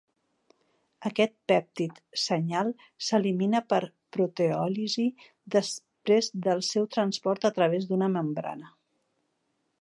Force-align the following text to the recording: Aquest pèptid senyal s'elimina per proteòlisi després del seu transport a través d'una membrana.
Aquest 1.09 1.33
pèptid 1.51 1.99
senyal 2.21 2.71
s'elimina 3.09 3.61
per 3.73 3.81
proteòlisi 4.17 5.05
després 5.57 6.31
del 6.49 6.65
seu 6.71 6.89
transport 6.99 7.47
a 7.51 7.53
través 7.61 7.87
d'una 7.93 8.11
membrana. 8.17 8.75